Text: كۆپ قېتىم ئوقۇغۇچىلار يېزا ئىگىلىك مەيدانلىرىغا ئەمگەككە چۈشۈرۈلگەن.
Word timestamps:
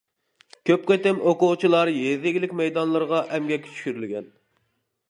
كۆپ 0.69 0.87
قېتىم 0.91 1.19
ئوقۇغۇچىلار 1.31 1.91
يېزا 1.99 2.27
ئىگىلىك 2.31 2.59
مەيدانلىرىغا 2.63 3.25
ئەمگەككە 3.37 3.77
چۈشۈرۈلگەن. 3.79 4.37